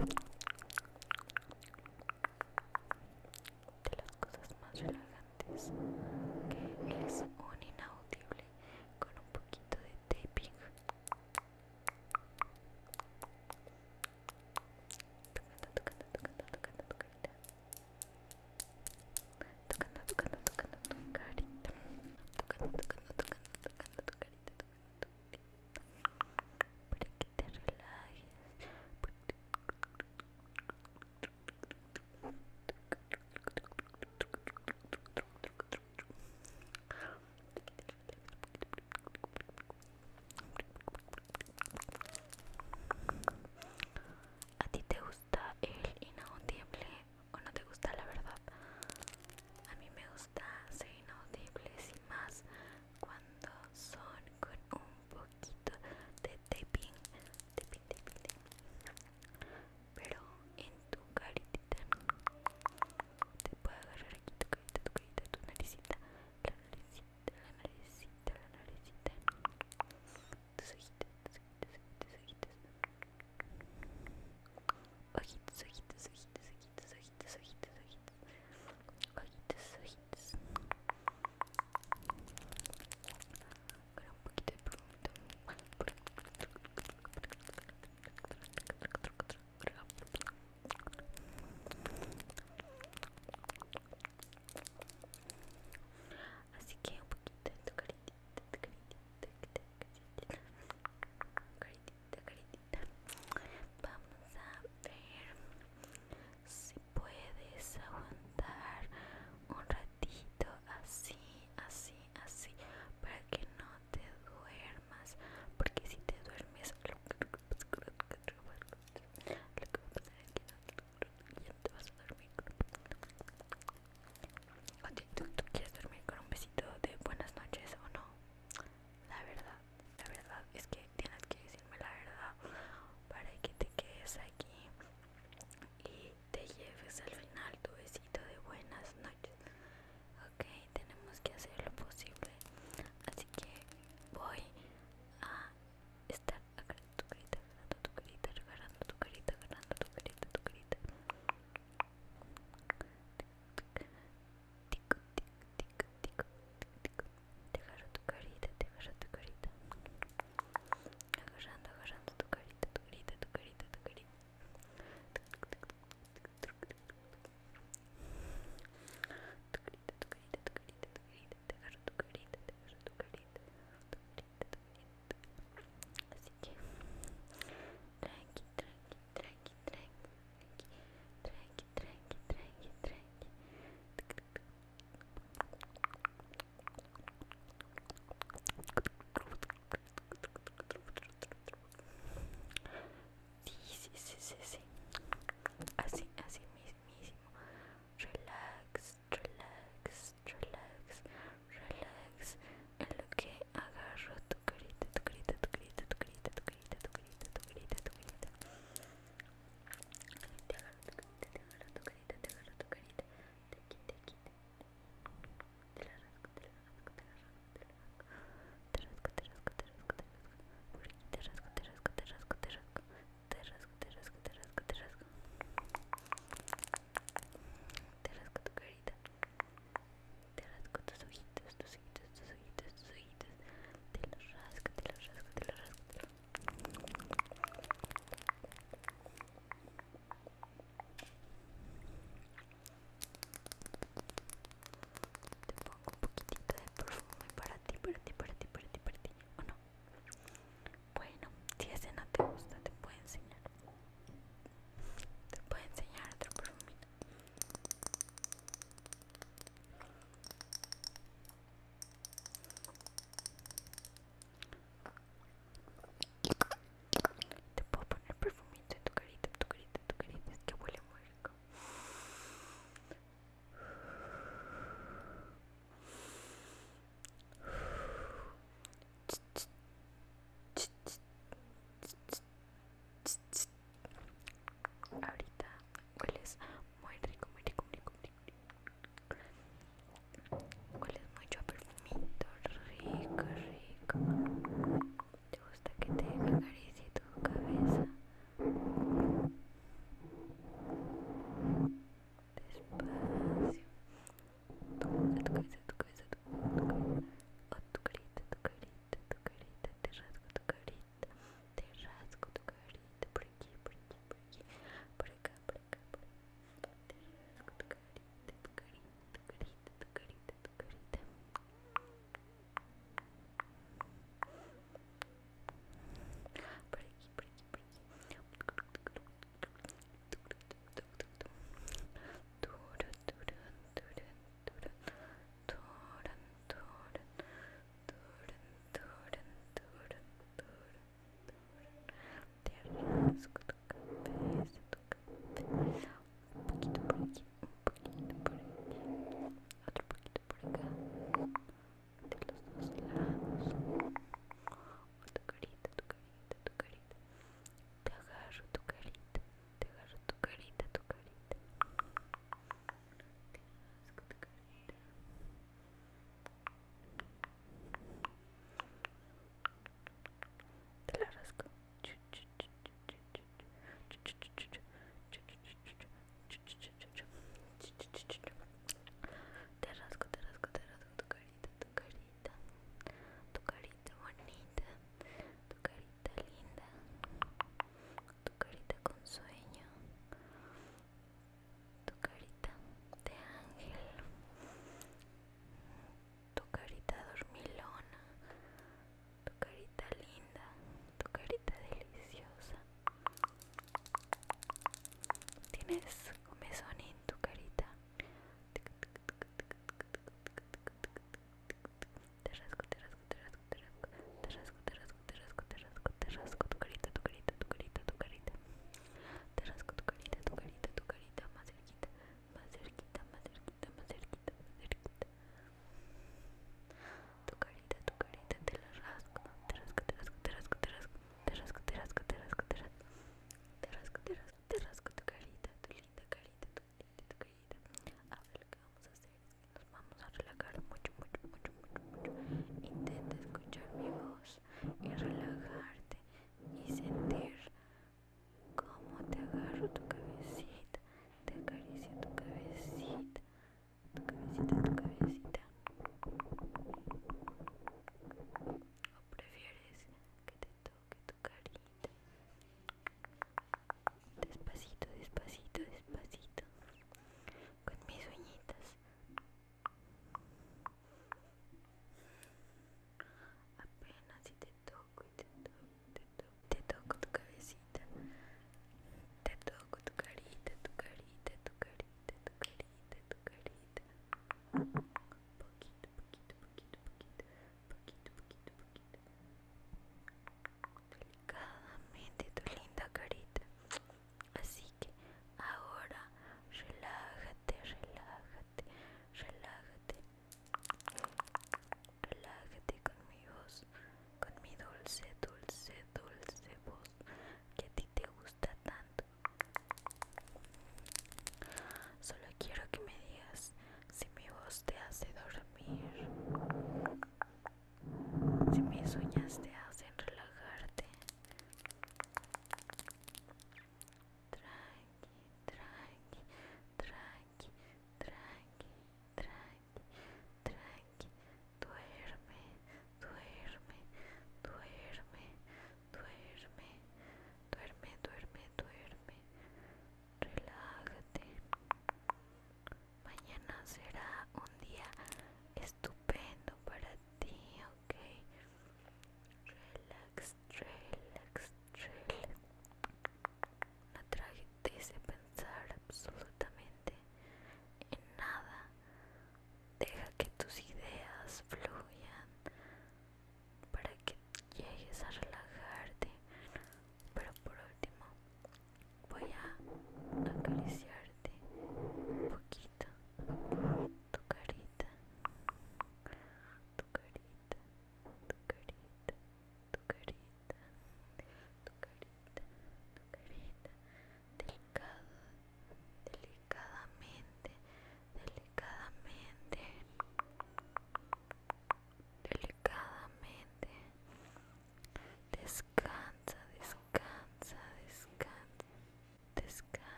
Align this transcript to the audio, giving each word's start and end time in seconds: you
you 0.00 0.29